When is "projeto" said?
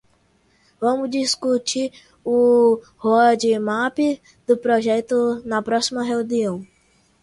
4.57-5.43